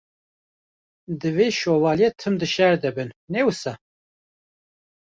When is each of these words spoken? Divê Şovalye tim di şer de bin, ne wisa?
Divê 1.21 1.47
Şovalye 1.59 2.09
tim 2.19 2.35
di 2.39 2.47
şer 2.53 2.75
de 2.83 2.89
bin, 2.95 3.09
ne 3.33 3.41
wisa? 3.47 3.73